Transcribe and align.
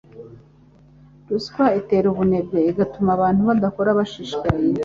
Ruswa 1.27 1.65
itera 1.79 2.05
ubunebwe 2.13 2.59
igatuma 2.71 3.09
abantu 3.17 3.41
badakora 3.49 3.97
bashishikaye 3.99 4.65